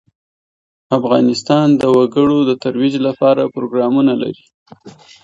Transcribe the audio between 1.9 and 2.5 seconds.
وګړي